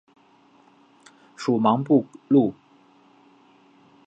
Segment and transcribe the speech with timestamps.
[1.35, 2.55] 属茫部路。